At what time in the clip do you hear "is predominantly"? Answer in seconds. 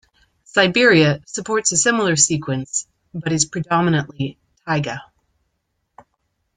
3.31-4.39